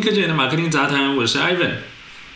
[0.00, 1.72] 科技人的马克丁杂谈，我是 Ivan。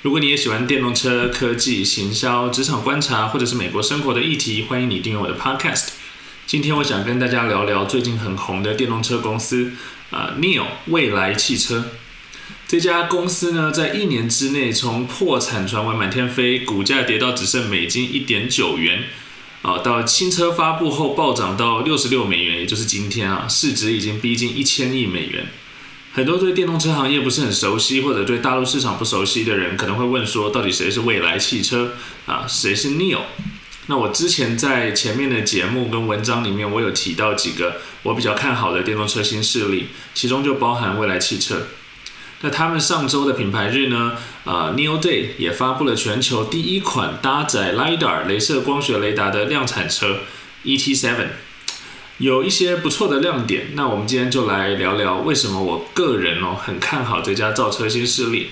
[0.03, 5.89] 如果你也喜欢电动车科技、行销、职场观察，或者是美国生活的议题，欢迎你订阅我的 Podcast。
[6.47, 9.73] 今天我想跟大家聊聊最近很红的电动车公司
[10.11, 11.87] 啊，Neo 未来汽车。
[12.69, 19.05] 这家公司呢，在一年之内从破产传闻满天飞，股价跌到只剩美金一点九元。
[19.63, 25.47] 啊，到新车发布后暴涨到六十六美元，也就是今天啊，市值已经逼近一千亿美元。
[26.15, 31.95] 很多对电动车行业不是很熟悉，或者对大陆市场不熟悉的人，可能会问说，到底谁是蔚来汽车
[32.27, 32.47] 啊？
[32.47, 33.23] 谁是 Neo？
[33.89, 41.67] 那我之前在前面的节目跟文章里面，我有提到几个我比较看好的电动车新势力，其中就包含蔚来汽车。
[42.43, 44.13] 那他们上周的品牌日呢？
[44.45, 50.21] 呃，Neo Day 也发布了全球第一款搭载 LiDAR 镭射光学雷达的量产车
[50.65, 51.15] ET7，
[52.19, 53.69] 有一些不错的亮点。
[53.75, 58.51] 那我们今天就来聊聊为什么我个人哦很看好这家造车新势力。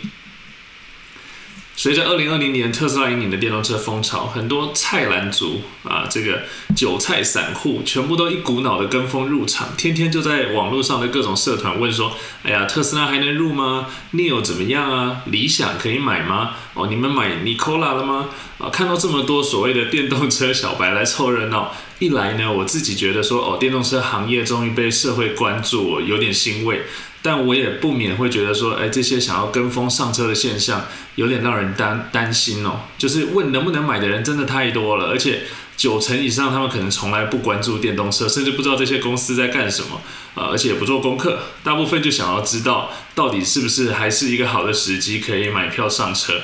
[1.75, 6.43] 随着二零二零年特斯拉引领的电动车风潮，很多菜篮族啊，这个
[6.77, 12.13] 韭菜散户全部都一股脑的跟风入场，天天就在网络上的各种社团问说
[12.45, 15.23] ：“哎呀，特斯拉还能入吗？Neo 怎么样啊？
[15.27, 16.53] 理想可以买吗？
[16.75, 18.29] 哦，你们买 Nikola 了吗？”
[18.59, 26.83] 啊，看到这么多所谓的电动车小白来凑热闹，一来呢，我自己觉得说：“哦，电动车行业终于被社会关注，我有点欣慰。”
[27.23, 32.81] 但我也不免会觉得说，哎，这些想要跟风上车的现象，有点让人担担心哦。
[32.99, 35.45] 就是问能不能买的人真的太多了，而且
[35.77, 40.01] 九成以上他们可能从来不关注电动车，甚至不知道这些公司在干什么，
[40.35, 46.35] 呃，而且也不做功课，大部分就想要知道到底是不是还是一个好的时机可以买票上车。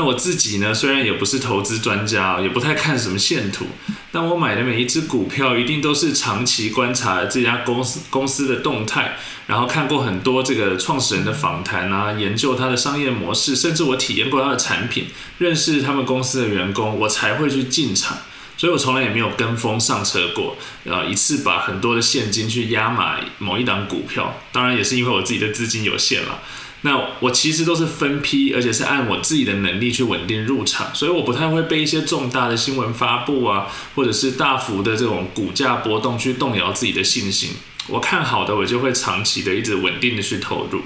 [0.00, 3.66] 那我自己呢，虽然也不是投资专家，也不太看什么线图，
[4.10, 18.16] 但我买的每一只股票一定都是长期观察这家公司公司的动态，然后看过很多这个创始人的访谈啊，研究他的商业模式，甚至我体验过他的产品，认识他们公司的员工，我才会去进场。
[18.56, 26.40] 所以我从来也没有跟风上车过，呃，一次把很多的现金去压买某一档股票，当然也是因为我自己的资金有限了。
[26.82, 37.50] 那我其实都是分批，而且是按我自己的能力去稳定入场，所以我不太会被一些重大的新闻发布啊，或者是大幅的这种股价波动去动摇自己的信心。
[37.88, 40.82] 我看好的，我就会长期的一直稳定的去投入。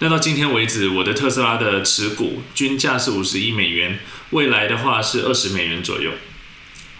[0.00, 4.00] 那到今天为止，我的特斯拉的持股均价是五十亿美元，
[4.30, 6.10] 未来的话是二十美元左右，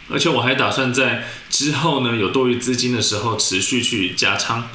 [0.08, 4.68] 而且我还打算在之后呢有多余资金的时候持续去加仓。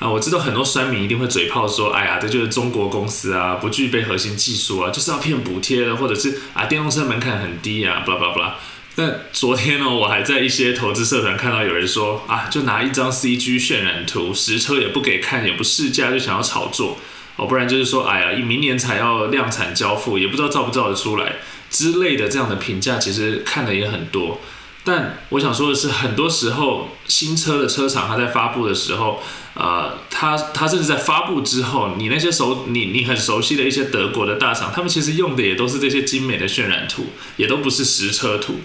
[0.00, 8.56] 啊，我知道很多酸民一定会嘴炮说，哎呀，这就是中国公司啊，不具备核心技术啊，就是要骗补贴的，或者是啊，电动车门槛很低啊，巴拉巴拉。
[8.96, 16.98] 那昨天呢，我还在一些投资社团看到有人说，啊，就拿一张 CG 渲染图，实车也不给看，也不试驾，就想要炒作，
[17.36, 21.36] 哦，不然就是说，哎呀，明年才要量产交付，也不知道造不造得出来
[21.70, 24.40] 之类的这样的评价，其实看的也很多。
[24.86, 29.18] 但我想说的是，很多时候新车的车厂它在发布的时候，
[29.54, 37.06] 呃，它它甚至在发布之后，你那些熟你你很熟悉的一些德国的大厂，他们其实用的也都是这些精美的渲染图，
[37.38, 38.56] 也都不是实车图。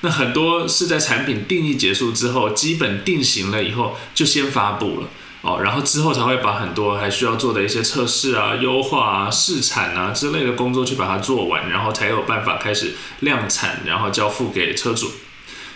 [0.00, 5.08] 那很多是在产品定义结束之后，基本定型了以后，就先发布了
[5.42, 15.08] 哦，然后之后才会把很多还需要做的一些测试啊、优化啊、试产啊之类的工作去把它做完，然后才有办法开始量产，然后交付给车主。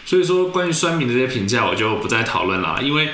[0.07, 2.81] 所以说，关于酸民的这些评价，我就不再讨论了。
[2.81, 3.11] 因为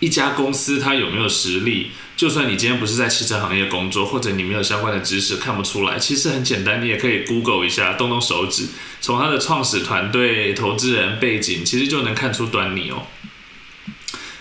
[0.00, 5.96] 一家公司它有没有实力，就算你今天不是在汽车行业工作，或者你没有相关的知识，看不出来。
[5.98, 8.66] 其实很简单，你也可以 Google 一下，动动手指，
[9.00, 13.06] 从它的创始团队、投资人背景，其实就能看出端倪哦。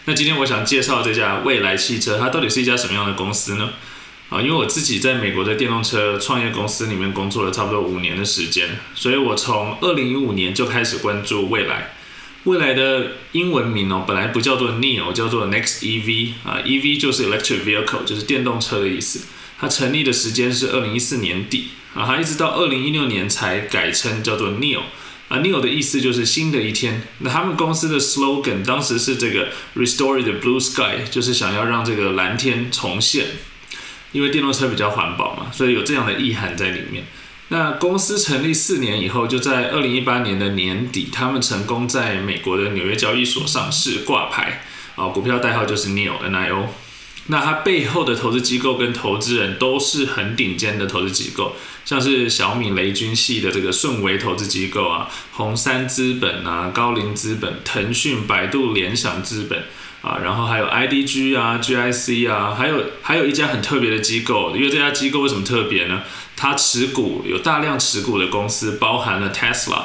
[0.06, 3.70] 那今天我想介绍这家未来汽车，它到底是一家什么样的公司呢？
[4.32, 11.96] 啊，因为我自己在美国的电动车创业公司里面工作了差不多五年的时间，所以我从二零一五年就开始关注未来。
[12.46, 19.28] 未来的英文名哦，本来不叫做 Neo，叫做 Next EV 啊，EV 就是 Electric Vehicle，就是电动车的意思。
[19.60, 24.80] 它成立的时间是二零一四年底啊，它一直到二零一六年才改称叫做 Neo
[25.28, 27.04] 啊，Neo 的意思就是新的一天。
[27.20, 33.28] 那他们公司的 slogan 当时是这个 Restore the Blue Sky，就是想要让这个蓝天重现。
[34.12, 37.06] 因为电动车比较环保嘛，所以有这样的意涵在里面。
[37.50, 44.64] 那公司成立四年以后，就在二零一八年的年底，他们成功在美国的纽约交易所上市挂牌，
[44.96, 46.70] 啊，股票代号就是 NIO N I O。
[47.28, 51.56] 那它背后的投资机构跟投资人都是很顶尖的投资机构，
[51.86, 59.66] 像是小米雷军系的这个顺为投资机构啊，红杉资本啊，高瓴资本，腾讯、百度、联想资本。
[60.02, 66.02] 啊，然后还有 IDG 啊、GIC 啊，还有还有一家很特别的机构，因为这家机构为什么特别呢？
[66.36, 69.84] 它持股有大量持股的公司，包含了 Tesla、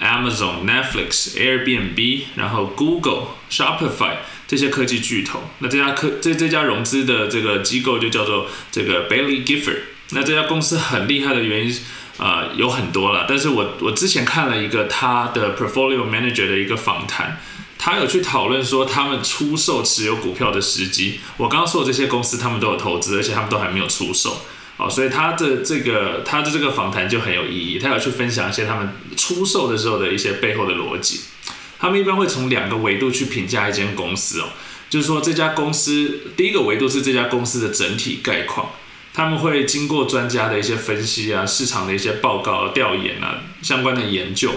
[0.00, 4.14] Amazon、Netflix、Airbnb，然后 Google、Shopify
[4.46, 5.42] 这些科技巨头。
[5.58, 9.80] 那这家科这这家融资的这个机构就叫做这个 Bailey Gifford。
[10.12, 11.78] 那这家公司很厉害的原因
[12.16, 17.38] 啊有很多了，但是我我之前看了一个他的 Portfolio Manager 的一个访谈。
[17.88, 21.20] 他有去讨论说他们出售持有股票的时机。
[21.38, 24.42] 我刚刚说的这些公司，他们都有投资，而且他们都还没有出售。
[24.76, 27.78] 哦，所以他的这个他的这个访谈就很有意义。
[27.78, 31.20] 他有去分享一些他们出售的时候的一些背后的逻辑。
[31.78, 34.50] 他们一般会从两个维度去评价一间公司哦，
[34.90, 38.68] 就是说这家公司第一个维度是这家公司的整体概况，
[39.14, 44.50] 他们会经过专家的一些分析啊，市场的一些报告调研啊，相关的研究，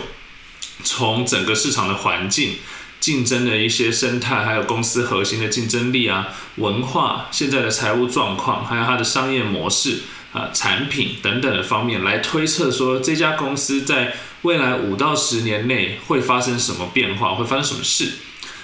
[0.84, 2.56] 从整个市场的环境。
[3.02, 14.14] 竞争的一些生态，还有公司核心的竞争力啊，文化，现在的财务状况，还有它的商业模式啊，产品等等的方面来推测说这家公司在
[14.44, 18.12] 未来五到十年内会发生什么变化，会发生什么事。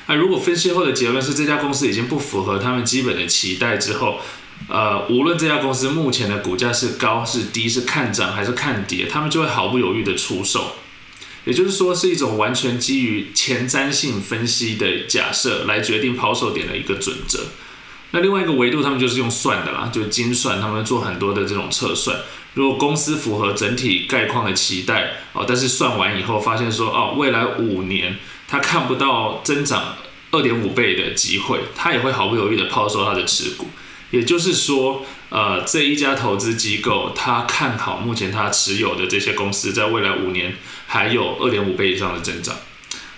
[0.05, 4.21] 那如果分析后的结论是这家公司已经不符合他们基本的期待之后，
[4.69, 10.75] 呃，无论这家公司目前的股价是高是低，是看涨还是看跌，他们就会毫不犹豫的出售。
[11.47, 17.39] 也就是说，是一种完全基于前瞻性分析的假设来决定抛售点的一个准则。
[18.11, 22.19] 那另外一个维度，他们就是用算的啦，就精算，他们做很多的这种测算。
[22.53, 28.17] 如果公司符合整体概况的期待哦，但是算完以后发现说哦，未来五年
[28.49, 29.95] 他看不到增长
[30.31, 33.67] 二点五倍的机会，他也会毫不犹豫的抛售他的持股。
[34.11, 35.05] 也就是说。
[35.29, 40.55] 呃，这一家投资机构，他看好目前他持有的这些公司，在未来五年
[40.87, 42.55] 还有二点五倍以上的增长。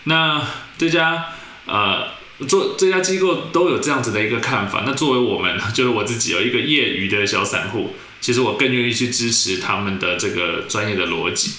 [0.06, 0.42] 那
[0.78, 1.26] 这家
[1.66, 2.08] 呃
[2.48, 4.84] 做这家机构都有这样子的一个看法。
[4.86, 11.52] 那作为我们， 就是我自己有一个业余的小散户，其实我更愿意去支持他们的这个专业的逻辑。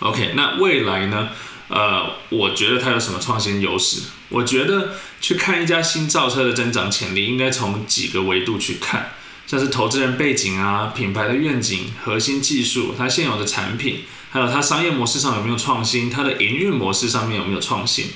[0.00, 1.28] OK，那未来呢？
[1.68, 4.00] 呃，我觉得它有什么创新优势？
[4.30, 9.12] 我觉得去看一家新造车的增长潜力，应该从几个维度去看。
[9.48, 18.08] 像是投资人背景啊、品牌的愿景、核心技术、它现有的产品，还有它商业模式上有没有创新，它的营运模式上面有没有创新。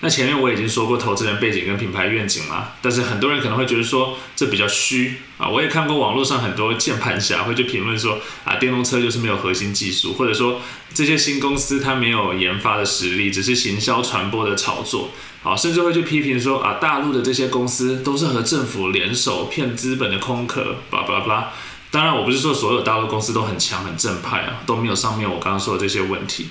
[0.00, 5.48] 那前面我已经说过投资人背景跟品牌愿景了，但是很多人可能会觉得说这比较虚啊。
[5.48, 10.60] 我也看过网络上很多键盘侠会去评论说啊，电动车就是没有核心技术，或者说
[10.94, 15.10] 这些新公司它没有研发的实力，只是行销传播的炒作。
[15.42, 21.50] 好，甚至会去批评说啊，大陆的这些公司都是和政府联手骗资本的空壳，巴拉巴拉。
[21.90, 26.50] 当然，我不是说所有大陆公司都很强很正派啊，都没有上面我刚刚说的这些问题，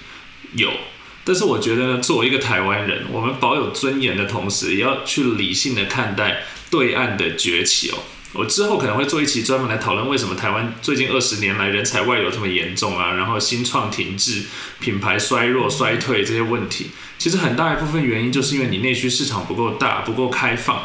[0.53, 0.69] 有。
[1.27, 7.97] 但是我觉得呢，作为一个台湾人，我们保有尊严的同时，也要去理性的看待对岸的崛起哦。
[8.31, 14.43] 我之后可能会做一期专门来讨论为什么台湾最近二十年来人才外流这么严重啊，然后新创停滞、
[14.79, 16.91] 品牌衰弱衰退这些问题。
[17.17, 20.81] 其实很大一部分原因就是因为你内需市场不够大、不够开放，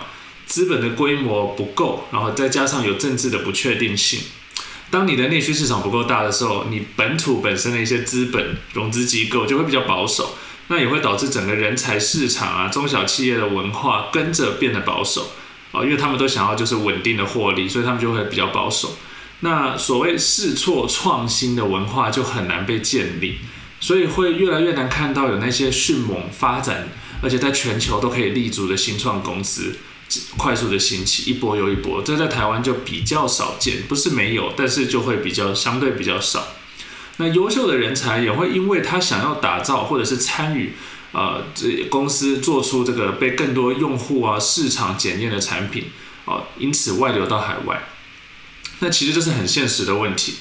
[0.47, 4.19] 资本的规模不够，然后再加上有政治的不确定性。
[4.93, 10.35] 当你的内需市场不够大的时候，你本土本身的一些资本融资机构就会比较保守，
[10.69, 15.31] 那也会导致整个人才市场啊、中小企业的文化跟着变得保守
[15.73, 18.99] 啊，因为他们都想要就是稳定的获利，所以他们就会比较保守。
[19.41, 23.39] 那所谓试错创新的文化就很难被建立，
[23.81, 26.91] 所以会越来越难看到有那些迅猛发展，
[27.23, 29.75] 而且在全球都可以立足的新创公司。
[30.37, 36.49] 快速的兴起，一波又一波，这在台湾就比较少见，不是没有，但是就会比较相对比较少。
[37.19, 40.75] 那优秀的人才也会因为他想要打造或者是参与，
[41.13, 45.85] 呃，这公司做出这个被更多用户啊市场检验的产品，
[46.25, 47.89] 哦，因此外流到海外。
[48.81, 50.37] 那其实这是很现实的问题。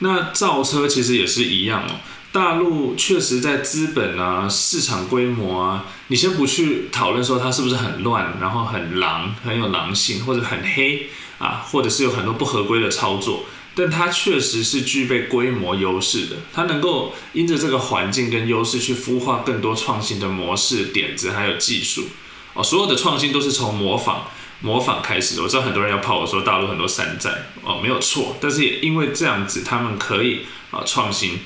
[0.00, 2.00] 那造车其实也是一样哦。
[2.30, 11.08] 大陆确实在资本啊、市场规模啊，你先不去讨论说它是不是很乱，然后很狼、很有狼性，或者很黑
[11.38, 22.08] 啊，或者是有很多不合规的操作，但它确实是具备规模优势的，它能够因着这个环境跟优势去孵化更多创新的模式、点子还有技术
[22.52, 22.62] 哦。
[22.62, 24.26] 所有的创新都是从模仿、
[24.60, 25.42] 模仿开始的。
[25.42, 31.38] 我知道很多人要泡我说大陆很多山寨哦，没有错，但是也因为这样子，他们可以啊创新。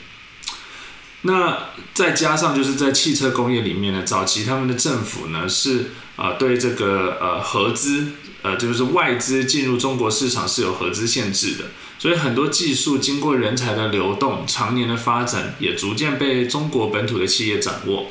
[1.22, 8.08] 那再加上就是在汽车工业里面呢，早期他们的政府呢是啊对这个呃合资
[8.42, 11.66] 呃就是外资进入中国市场是有合资限制的，
[11.98, 18.10] 所以很多技术经过人才的流动，常年的发展也逐渐被中国本土的企业掌握。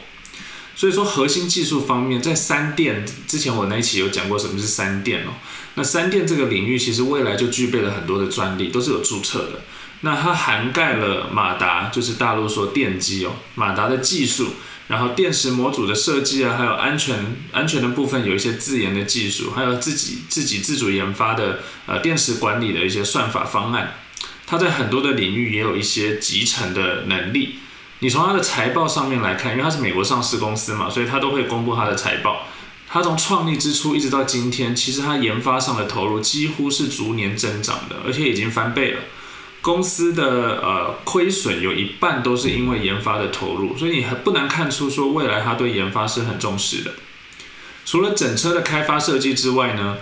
[0.73, 5.31] 所以说核心技术方面，在三电之前我那一期有讲过什么是三电哦。
[5.75, 9.61] 那三电这个领域其实未来就具备了很多的专利，都是有注册的。
[10.01, 14.53] 那它涵盖了马达，就是大陆说电机哦，马达的技术，
[14.87, 23.93] 然后电池模组的设计啊，还有安全安全的部分有一些自研的技术，还有自己自己自主研发的呃电池管理的一些算法方案。
[24.47, 27.59] 它在很多的领域也有一些集成的能力。
[27.99, 32.47] 你从它的财报上面来看，因为它是美国上市公司嘛，所以它都会公布它的财报。
[32.89, 39.01] 它从创立之初一直到今天，其实它研发上的投入几乎是逐年增长的，而且已经翻倍了。
[39.61, 46.93] 公司的呃亏损有一半都是因为研发的投入，所以你还不难看出说未来它对研发是很重视的。
[47.85, 49.97] 除了整车的开发设计之外呢，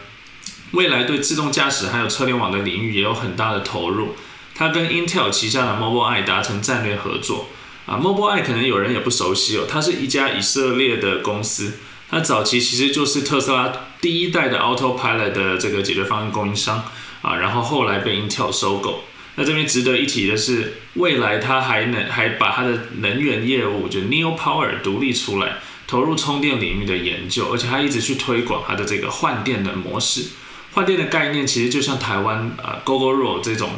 [0.71, 4.15] 未来对自动驾驶还有车联网的领域也有很大的投入。
[4.55, 7.47] 它跟 Intel 旗下的 Mobileye 达成战略合作
[7.85, 11.73] 啊，Mobileye 可能有人也不熟悉哦，它是一家以色列的公司，
[12.09, 16.83] 它早期其实就是特斯拉第一代的 Autopilot 的这个解决方案供应商
[17.21, 19.03] 啊，然后后来被 Intel 收购。
[19.35, 30.25] 那这边值得一提的是，未来它还能还把它的能源业务就 Neo Power 独立出来，投入充电领域的研究，而且它一直去推广它的这个换电的模式。
[30.73, 33.71] 换电的概念其实就像台湾呃 GoGoRo 这种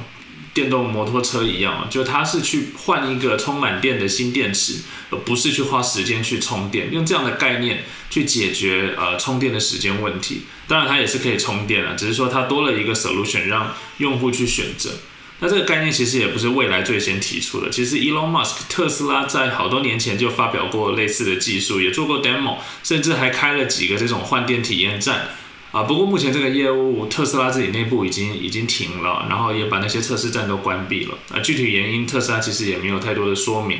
[0.54, 4.82] 电动摩托车一样，就它是去换一个充满电的新电池，
[5.12, 10.42] 而不是去花时间去充电，用这样的概念去解决呃充电的时间问题。
[10.68, 14.92] 当然它也是可以充电了，只是说它多了一个 solution 让用户去选择。
[15.44, 25.30] 那这个概念其实也不是未来最先提出的，其实 Elon Musk 特斯拉在好多年前就发表过类似的技术，也做过 demo，甚至还开了几个这种换电体验站
[25.72, 25.82] 啊。
[25.82, 31.40] 不过目前这个业务特斯拉自己内部已经已经停了，然后也把那些测试站都关闭了啊。
[31.40, 33.80] 具体原因特斯拉其实也没有太多的说明。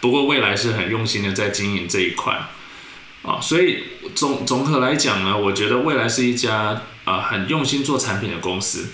[0.00, 2.48] 不过未来是很用心的在经营这一块
[3.22, 8.92] 啊，所以总总体来讲呢，我觉得未来是一家啊很用心做产品的公司。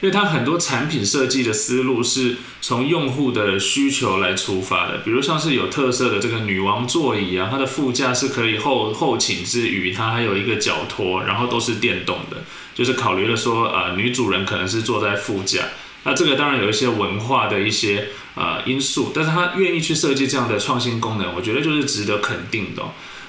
[0.00, 15.60] 因为它很多产品设计的思路是从用户的需求来出发的，比如像是有特色的这个女王座椅啊，它的副驾是可以后后倾之余，它还有一个脚托，然后都是电动的，就是考虑了说，呃，女主人可能是坐在副驾，
[16.04, 22.82] 那这个当然有一些文化的一些呃因素，但是他愿意去设计这样的创新功能，我觉得就是值得肯定的，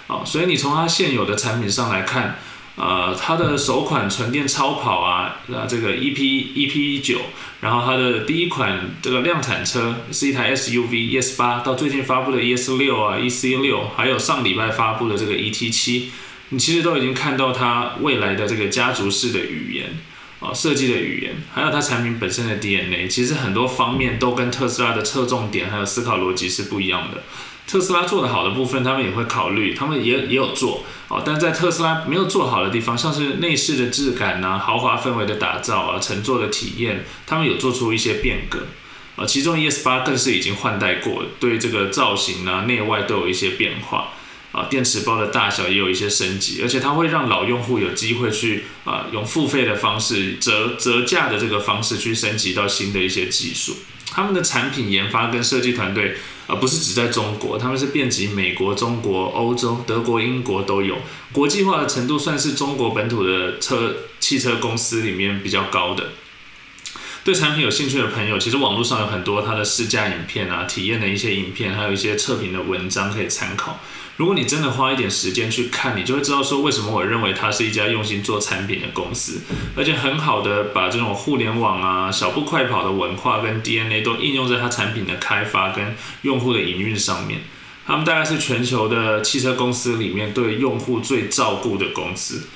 [0.07, 2.39] 哦，所以你从它现有的产品上来看。
[2.75, 7.20] 呃，它的首款纯电超跑啊，啊，这个 EP EP 九，
[7.62, 16.12] 然后它的第一款这个量产车是一台 SUV ES 八，到最近发布的 ES 六啊，EC 六，还有上礼拜发布的这个 ET 七，
[16.50, 19.98] 你其实都已经看到它未来的这个家族式的语言
[20.41, 27.24] 啊，设计的语言，还有它产品本身的 DNA，其实很多方面都跟特斯拉的侧重点还有思考逻辑是不一样的。
[27.67, 31.24] 特斯拉做的好的部分，他们也会考虑，他们也也有做哦。
[31.25, 38.67] 但在特斯拉没有做好的地方，像是内饰的质感呐、豪华氛围的打造啊、乘坐的体验，他们有做出一些变革
[39.15, 39.25] 啊。
[39.25, 44.13] 其中 ES 八更是已经换代过，对这个造型啊、内外都有一些变化
[44.51, 44.67] 啊。
[44.69, 53.77] 电池包的大小也有一些升级，而且它会让老用户有机会去啊，用付费的方式折折价的这个方式去升级到新的一些技术。
[54.12, 56.15] 他们的产品研发跟设计团队。
[56.48, 60.98] 而不是只在中国，他们是遍及美国、中国、欧洲、德国、英国都有，
[61.32, 66.12] 国际化的程度算是中国本土的车汽车公司里面比较高的。
[67.24, 73.80] 对产品有兴趣的朋友，其实网络上有很多它的试驾影片啊、体验的一些影片，还有一些测评的文章可以参考。
[74.17, 79.41] 如果你真的花一点时间去看，你就会知道说为什么我认为它是一家用心做产品的公司，
[79.75, 87.41] 而且很好的把这种互联网啊、小步快跑的文化跟 DNA 都应用在它产品的开发跟用户的营运上面。
[87.86, 92.48] 他们大概是全球的汽车公司里面对用户最照顾的公司。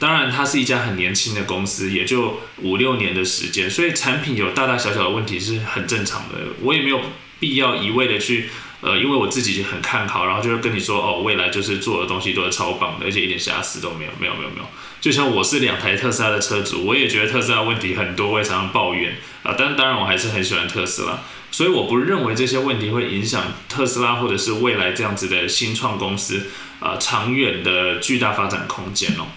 [0.00, 6.34] 当然，它是一家很年轻的公司，也就五六年的时间，所以产品有大大小小的问题是很正常的。
[6.60, 7.00] 我也没有
[7.38, 8.50] 必要一味的去。
[8.84, 14.66] 呃，因为我自己很看好，然后就会跟你说，哦，未来就是做的东西都是超棒的，而且一点瑕疵都没有，没有，没有，没有。
[15.00, 19.54] 就像我是两台特斯拉的车主，我也觉得特斯拉问题很多，我也常常抱怨啊。
[19.56, 26.48] 但当然，我还是很喜欢特斯拉，所以我不认为这些问题会影响特斯拉或者是未来这样子的新创公司
[26.80, 29.28] 啊长远的巨大发展空间哦。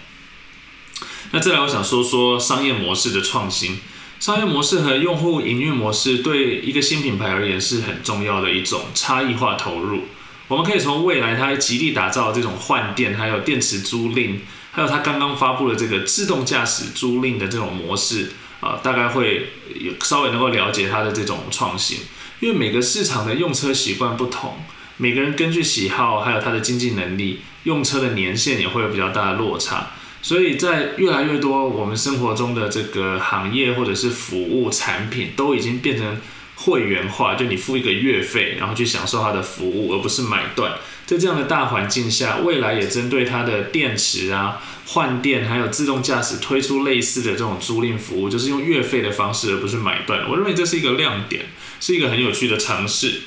[1.31, 3.79] 那再来，我想说说商业模式的创新。
[4.19, 10.05] 商业模式和用户营运模式对一个新品牌而言是很重要的一种差异化投入。
[10.47, 14.39] 我们可以从未来它极力打造这种换电，还有电池租赁，
[14.71, 21.99] 还有它刚刚发布的这个自动驾驶租赁的这种模式啊，大概会有稍微能够了解它的这种创新。
[22.39, 24.57] 因为每个市场的用车习惯不同，
[24.97, 29.91] 每个人根据喜好还有他的经济能力，用车的年限也会有比较大的落差。
[30.27, 36.19] 所以在越来越多我们生活中的这个行业或者是服务产品，都已经变成
[36.55, 40.73] 会员化，就你付一个月费，然后去享受它的服务，而不是买断。
[41.05, 50.29] 在这样的大环境下，未来也针对它的电池啊、换电，还有自动驾驶推出类似的这种租赁服务，就是用月费的方式，而不是买断。
[50.29, 51.45] 我认为这是一个亮点，
[51.79, 53.21] 是一个很有趣的尝试。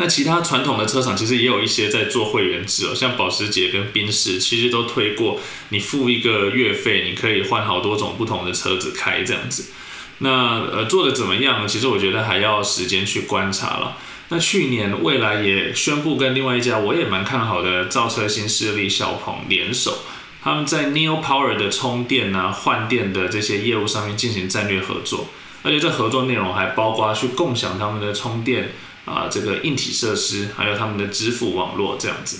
[0.00, 5.40] 那其他传统的车厂其实也有一些在做会员制哦，像保时捷跟宾士其实都推过，
[5.70, 9.72] 你付一个月费，你可以换好多种不同的车子开这样子。
[10.18, 11.66] 那呃做的怎么样？
[11.66, 13.98] 其实我觉得还要时间去观察了。
[14.28, 19.98] 那去年未来也宣布跟另外一家我也蛮看好的造车新势力小鹏联手，
[20.40, 25.26] 他们在 Neo Power 的充电啊、换电的这些业务上面进行战略合作，
[25.64, 28.70] 而且这合作内容还包括去共享他们的充电。
[29.08, 32.38] 啊，这个硬体设施，还有他们的支付网络这样子。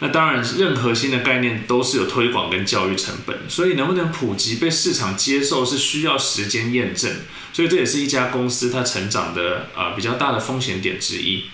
[0.00, 7.10] 那当然，任何新的概念都是有推广跟教育成本，所以能不能普及被市场接受是需要时间验证。
[7.52, 11.44] 所以这也是一家公司它成长的啊比较大的风险点之一。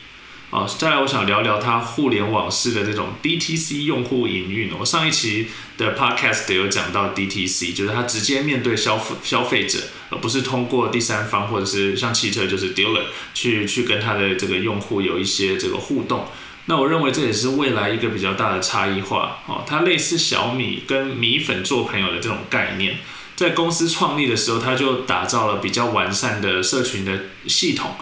[0.50, 4.72] 啊，再来我想聊聊它互联网式的这种 DTC 用户营运。
[4.76, 5.46] 我上一期
[5.78, 9.78] 的 Podcast 有讲到 DTC，就是它直接面对消消费者，
[10.10, 16.26] 而不是通过第三方或者是像汽车就是 dealer 去去跟它的这个用户有一些这个互动。
[16.64, 19.38] 那我认为这也是未来一个比较大的差异化。
[19.46, 22.98] 哦，它类似小米跟米粉做朋友的这种概念，
[23.36, 27.94] 在公司创立的时候，它就打造了比较完善的社群的系统。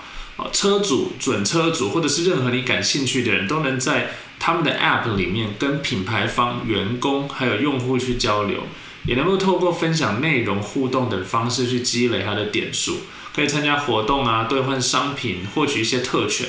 [0.52, 8.62] 车主、准车主，或者是任何你感兴趣的人，都能在他们的 App 里面跟品牌方、员工还有用户去交流，
[9.04, 13.00] 也能够透过分享内容、互动等方式去积累他的点数，
[13.35, 16.47] 可以参加活动啊，兑换商品，获取一些特权。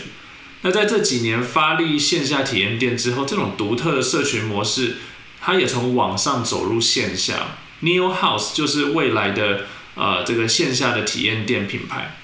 [0.61, 4.97] 那在这几年发力线下体验店之后，这种独特的社群模式，
[5.41, 7.55] 它也从网上走入线下。
[7.81, 12.18] Neo House 就是未来的呃这个线下的体验店品牌。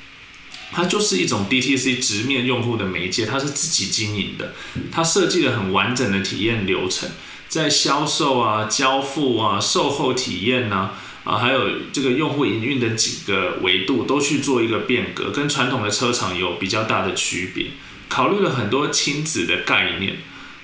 [0.76, 4.54] 它就是一种 DTC 直面用户的媒介，它是自己经营的，
[4.92, 7.10] 它设计了很完整的体验流程，
[7.48, 10.92] 在销售啊、交付啊、售后体验呐
[11.24, 11.62] 啊，还有
[11.94, 17.68] 这个用户营运的几个维度都去做一个变革，跟传统的车厂有比较大的区别，
[18.10, 20.18] 考虑了很多亲子的概念。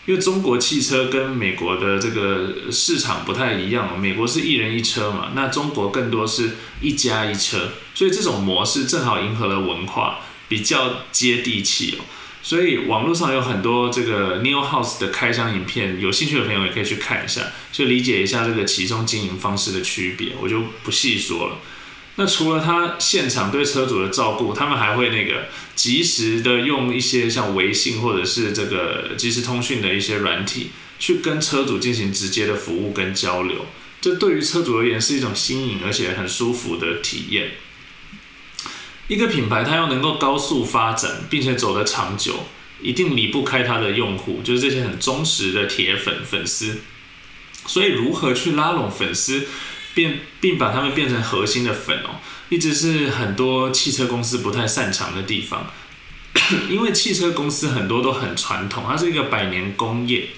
[0.06, 12.06] 因为中国汽车跟美国的这个市场不太一样，美国是一人一车嘛，那中国更多是一家一车，所以这种模式正好迎合了文化，比较接地气哦。
[12.44, 21.58] 所以网络上有很多这个 New House 的开箱影片，有兴趣的朋友也可以去看一下，就理解一下这个其中经营方式的区别，我就不细说了。
[22.16, 33.66] 那除了他现场对车主的照顾，他们还会那个及时的用一些像微信或者是这个即时通讯的一些软体，去跟车主进行直接的服务跟交流。
[34.02, 37.52] 这对于车主而言是一种新颖而且很舒服的体验。
[39.08, 42.46] 一个品牌它要能够高速发展，并且走得长久，
[42.82, 46.82] 一定离不开它的用户，就是这些很忠实的铁粉粉丝。
[47.68, 49.48] 所以如何去拉拢粉丝？
[49.94, 55.72] 变并把他们变成核心的粉哦，一直是很多汽车公司不太擅长的地方，
[56.70, 60.30] 因为汽车公司很多都很传统，它是一个百年工业，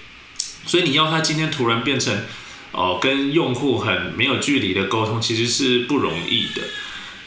[0.65, 2.23] 所以你要它今天突然变成
[2.71, 6.61] 哦跟用户很没有距离的沟通，其实是不容易的。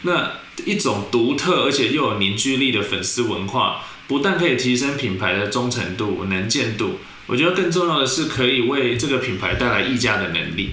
[0.02, 0.32] 那
[0.64, 10.70] 一种独特而且又有凝聚力的粉丝文化，不但可以提升品牌的忠诚度、能见度，我觉得更重要的是可以为这个品牌带来溢价的能力。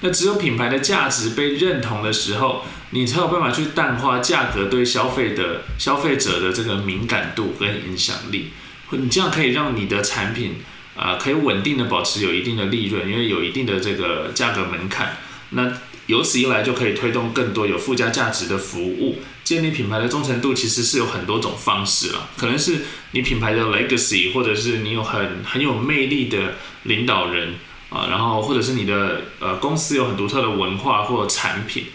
[0.00, 8.50] 那只有品牌的价值被认同的时候，你才有办法去淡化价格对消费的消费者的这个敏感度跟影响力。
[8.90, 10.56] 你这样可以让你的产品
[10.94, 15.16] 啊，可以稳定的保持有一定的利润，因为有一定的这个价格门槛。
[15.50, 15.72] 那
[16.06, 19.18] 由此一来，就可以推动更多有附加价值的服务。
[19.42, 22.82] 建立品牌的忠诚度其实是有很多种方式了，可能是
[23.12, 27.54] 你品牌的 legacy，或者是你有很很有魅力的领导人。
[27.96, 31.86] 啊，然后或者是你的呃公司有很独特的文化或产品，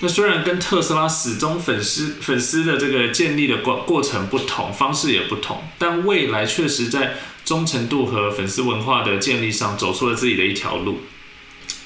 [0.00, 11.00] 那虽然跟特斯拉始终粉丝粉丝的这个建立的过过程不同，方式也不同，但未来确实在忠诚度和粉丝文化的建立上走出了自己的一条路。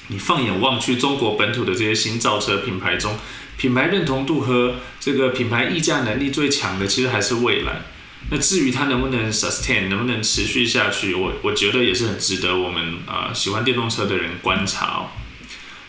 [0.07, 3.15] 你放眼望去，中国本土的这些新造车品牌中，
[3.57, 7.81] 品牌认同度和这个品牌溢价能力最强的，其实还是蔚来。
[8.29, 15.09] 那至于它能不能 sustain，能不能持续下去，我我觉得也是很值得我们啊喜欢电动车的人观察哦。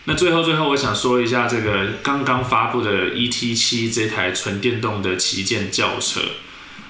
[0.07, 6.21] 那最后最后，我想说一下这个刚刚发布的 ET 七这台纯电动的旗舰轿车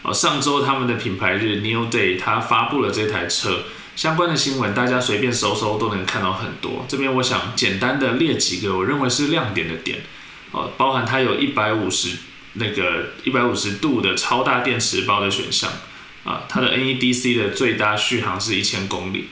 [0.02, 6.84] 哦，上周他们的品牌日 New Day，它发布了这台车相关的新闻，大家随便搜搜都能看到很多。
[6.88, 10.00] 这边我想简单的列几个我认为是亮点的点，
[10.50, 12.16] 哦，包含它有一百五十
[12.54, 15.70] 那个一百五十度的超大电池包的选项，
[16.24, 19.28] 啊，它的 NEDC 的最大续航是一千公里。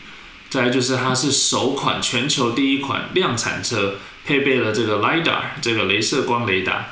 [0.50, 6.90] 再来就是它是首款全球第一款量产车，配备了这个 LiDAR 这个镭射光雷达，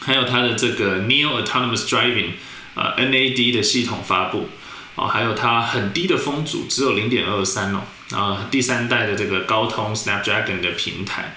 [0.00, 2.30] 还有它的这个 Neo Autonomous Driving
[2.74, 4.48] 呃 NAD 的系统发布，
[4.96, 11.36] 哦，还有它很低的风阻，只有零点二三哦，啊，第三代的这个高通 Snapdragon 的平台。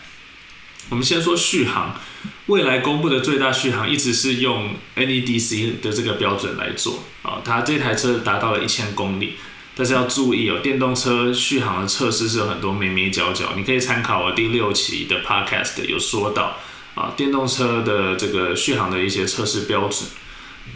[0.89, 1.99] 我们先说续航，
[2.47, 9.33] 未来公布的最大续航一直是用 NEDC 的这个标准来做，啊，它这台车达到了一千公里。
[9.77, 16.55] 但是要注意哦，电动车续航的测试是有很多眉眉角角，你可以参考我第六期的 podcast 有说到
[16.93, 20.07] 啊，电动车的这个续航的一些测试标准。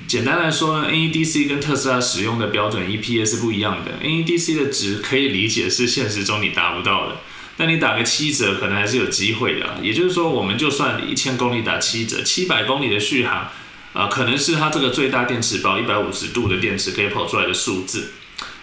[0.05, 7.15] 简单来说呢，NEDC 跟特斯拉使用的标准 EPA 是不一样的，NEDC 的值可以理解是现实中你达不到的，
[7.59, 9.75] 但你打个七折可能还是有机会的。
[9.81, 13.49] 也就是说，我们就算一千公里打七折，七百公里的续航
[13.91, 18.13] 啊，可能是它这个最大电池包一百五十度的电池可以跑出来的数字。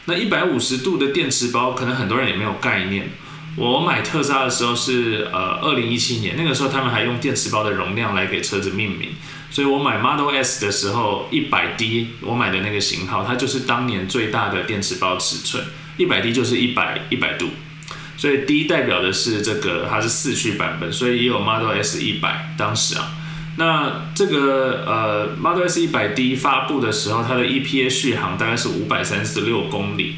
[0.06, 3.10] 那一百五十度的电池包，可能很多人也没有概念。
[3.56, 9.10] 我买特斯拉的时候是呃二零一七年，那个时候他们还用电池包的容量来给车子命名，
[9.50, 15.64] 所以我买 Model S 的时候一百 D，我买的那个型号，它就是当年最大的电池包尺寸，
[15.96, 17.48] 一百 D 就是一百一百度，
[18.16, 23.12] 所以 D 代表的是这个它是四驱版本，所以也有 Model S 一百，当时啊。
[23.58, 30.16] 那这个呃，Model S 一百 D 发布的时候，它的 EPA 续航大概是五百三十六公里。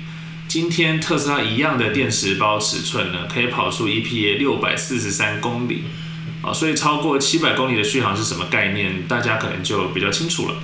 [0.48, 5.84] 今天特斯拉一样的电池包尺寸呢，可以跑出 EPA 六百四十三公里
[6.42, 9.06] 啊，所以超过七百公里的续航是什么概念？
[9.06, 10.54] 大家可能就比较清楚了。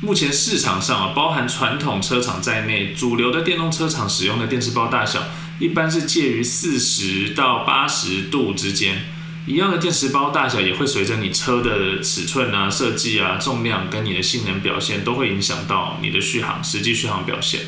[0.00, 5.22] 目前市场上啊，包含传统车厂在内，主流的电动车厂使用的电池包大小，
[5.58, 9.04] 一般是介于四十到八十度之间。
[9.44, 17.62] 一样的电池包大小也会随着你车的尺寸啊、设计啊、重量跟你的性能表现都会影响到你的续航实际续航表现。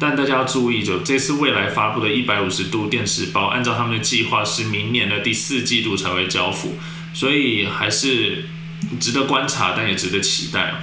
[0.00, 6.78] 但大家要注意，就这次未来发布的一百五十度电池包，按照他们的计划是明年的第四季度才会交付，
[7.14, 8.46] 所以还是
[8.98, 10.82] 值得观察，但也值得期待。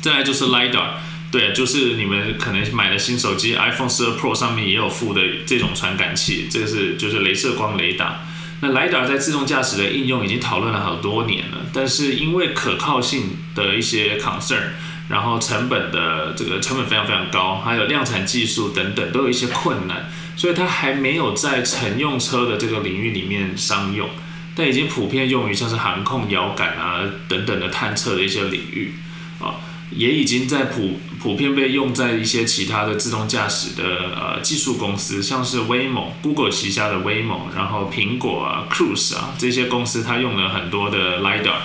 [0.00, 0.90] 再来就是 LiDAR，
[1.30, 8.26] 对，就是你们可能买的新手机 iPhone 十二 Pro 上面也有附的这种传感器，这个是就是镭射光雷达。
[8.62, 14.70] 那雷达在自动驾驶的应用已经讨论了好多年了，但是因为可靠性的一些 concern，
[15.08, 24.10] 然后成本的这个成本非常非常高，还有量产技术等等都有一些困难，所以它还没有在乘用车的这个领域里面商用，
[24.54, 28.94] 但已经普遍用于像是航空遥感啊等等的探测的一些领域。
[29.90, 33.82] 也已经在普普遍被用在一些其他的自动驾驶的
[34.14, 41.56] 呃技术公司，像是 Waymo、Google 旗下的 Waymo，然后苹果啊、Cruise 啊这些公司，它用了很多的 LiDAR。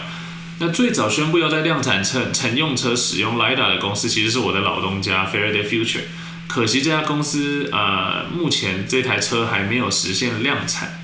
[0.59, 6.01] 那最早宣布要在量产车乘用车使用 LiDAR 的公司，其实是我的老东家 Faraday Future。
[6.47, 10.99] 可惜这家公司呃，目前这台车还没有实现量产。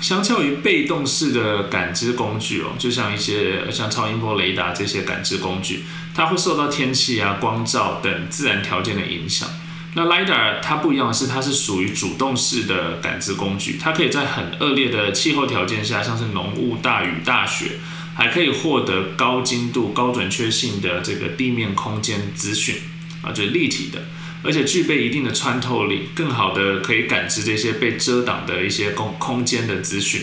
[0.00, 5.84] 相较于被动式的感知工具哦，就像一些像超音波雷达这些感知工具，
[6.14, 9.48] 它会受到天气啊、光照等自然条件的影响。
[9.94, 17.80] 那 lidar 它不一样的是，它是属于主动式的感知工具，它可以在很恶劣的气候条件下，像是浓雾、大雨、大雪，
[18.14, 22.76] 还可以获得高精度、高准确性的这个地面空间资讯
[23.22, 24.02] 啊，就是立体的。
[24.42, 30.22] 而且具备一定的穿透力，更好的可以感知这些被遮挡的一些空空间的资讯。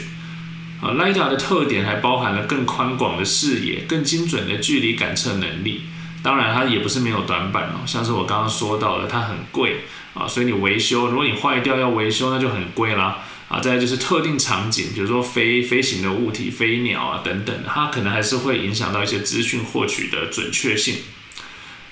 [0.82, 5.82] 啊，LiDAR 的特点还包含了更宽广的视野、更精准的距离感测能力。
[6.22, 9.82] 当然，它也不是没有短板哦，像是我刚刚说到的，它很贵
[10.14, 13.24] 啊，所以你维修，如果你坏掉要维修，那就很贵啦。
[13.48, 20.96] 啊，再就是特定场景，比如说飞飞行的物体、飞鸟啊等等，它可能还是会影响到一些资讯获取的准确性。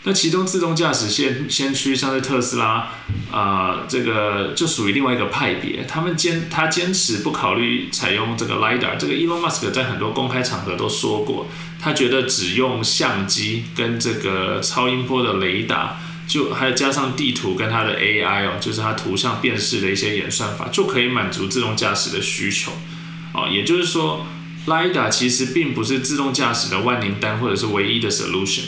[0.05, 2.89] 那其中自动驾驶先先驱像是特斯拉，
[3.31, 5.85] 啊，这个就属于另外一个派别。
[5.87, 8.97] 他们坚他坚持不考虑采用这个 lidar。
[8.97, 11.47] 这个 Elon Musk 在很多公开场合都说过，
[11.79, 22.73] 他觉得只用相机跟这个超音波的雷达，就还有加上地图跟它的 AI 哦，就是它图像辨识的一些演算法，就可以满足自动驾驶的需求。
[23.33, 24.25] 哦，也就是说
[24.67, 28.63] ，lidar 其实并不是自动驾驶的万灵丹或者是唯一的 solution。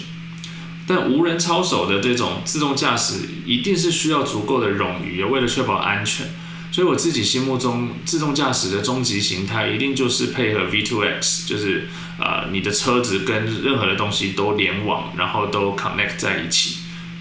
[0.88, 6.28] 但无人操守的这种自动驾驶，一定是需要足够的冗余，也为了确保安全。
[6.72, 11.88] 所以我自己心目中自动驾驶的终极形态一定就是配合 V2X，就是
[12.20, 16.80] 呃你的车子跟任何的东西都联网，然后都 connect 在一起。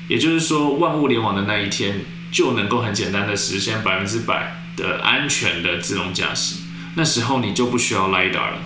[0.08, 6.56] 也就是说，万物联网的那一天，就能够很简单的实现百分之百的安全的自动驾驶。
[6.96, 8.58] 那时候你就不需要 lidar 了。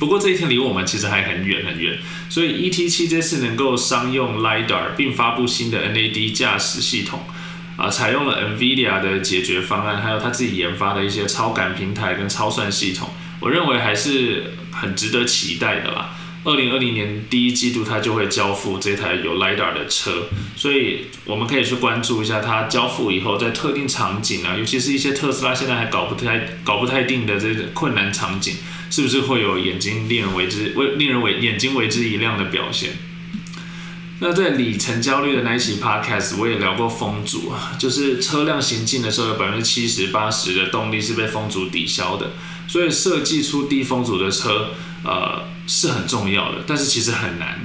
[0.00, 1.98] 不过这一天离我们其实还很远很远，
[2.30, 7.20] 所以 ET7 这次能够商用 lidar，并发布新的 NAD 驾驶系统，
[7.76, 13.10] 啊，采用了 NVIDIA 的解决方案，还有他自己研发的一些超感平台跟超算系统，
[13.40, 16.16] 我认为还是很值得期待的啦。
[16.42, 28.56] 二零二零年第一季度，它就会交付这台有 lidar 的车，所以我们可以去关注一下它交付以后，在特定场景啊，尤其是一些特斯拉现在还搞不太搞不太定的这个困难场景，
[28.90, 32.90] 是不是会有眼睛令人为之为令人为眼睛为之一亮的表现？
[34.18, 42.32] 那在里程焦虑的那一期 podcast，我也聊过风阻啊，就是车辆行进的时候，有百分之七十八十的动力是被风阻抵消的，
[42.68, 44.74] 所以设计出低风阻的车，
[45.04, 45.48] 呃。
[45.66, 47.60] 是很重要的，但是其实很难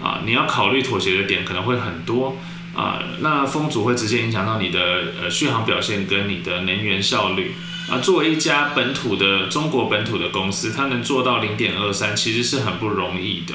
[0.00, 0.22] 啊！
[0.24, 2.38] 你要考虑妥协的点可能会很多
[2.74, 3.02] 啊。
[3.20, 7.52] 那风阻会直接影响到你的呃续航表现跟你的能源效率
[7.88, 7.98] 啊。
[7.98, 13.54] 作为一家本土的中国本土的公司，它能做到零点二三，其实是很不容易的。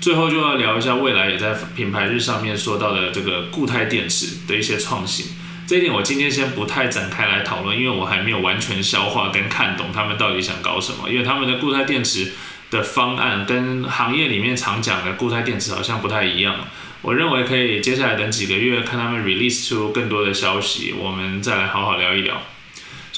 [0.00, 5.26] 最后就要聊一下未来也在品牌日上面说到的这个固态电池的一些创新。
[5.66, 11.10] 这一点我今天先不太展开来讨论，因为我还没有完全消化跟看懂他们到底想搞什么。
[11.10, 12.32] 因为他们的固态电池。
[12.70, 16.54] 的方案跟行业里面常讲的固态电池好像不太一样，
[17.00, 22.42] 我认为可以接下来等几个月看他们 release 出更多的消息，我们再来好好聊一聊。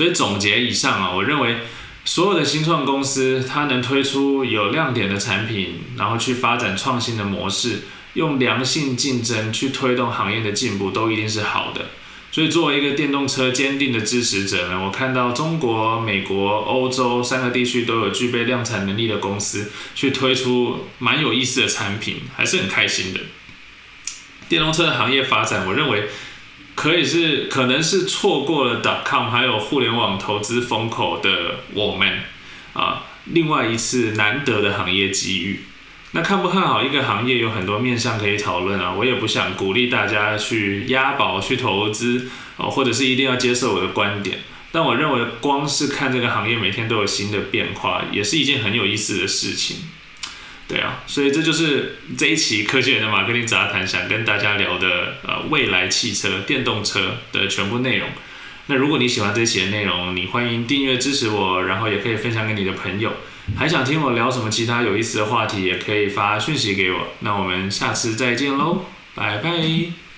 [0.00, 1.58] 所以总结以上啊，我认为
[2.06, 7.80] 所有的新创公司它能推出有亮点的产品，然后去发展创新的模式，
[8.14, 11.90] 用良性竞争去推动行业的进步，都一定是好的。
[12.32, 23.20] 所以，作为一个电动车坚定的支持者呢，我看到中国、美国、欧洲三个地区都有具备量产能力的公司去推出蛮有意思的产品，还是很开心的。
[24.48, 26.08] 电动车的行业发展，我认为
[26.74, 32.20] 可以是可能是错过了 dotcom 还有互联网投资风口的我们
[32.72, 35.61] 啊，另外一次难得的行业机遇。
[36.12, 38.92] 那看不看好一个行业，有很多面向可以讨论啊。
[38.92, 44.40] 我也不想鼓励大家去押宝去投资哦，或者是一定要接受我的观点。
[44.72, 49.76] 但我认为，光是看这个行业每天都有新的变化，也是一件很有意思的事情。
[50.70, 58.09] 对啊，所以这就是这一期科技人的马克林杂谈想跟大家聊的呃未来汽车电动车的全部内容。
[58.66, 63.12] 那如果你喜欢这期的内容，你欢迎订阅支持我，然后也可以分享给你的朋友。
[63.56, 67.09] 还想听我聊什么其他有意思的话题，也可以发讯息给我。
[67.18, 68.85] 那我们下次再见喽，
[69.16, 70.10] 拜拜。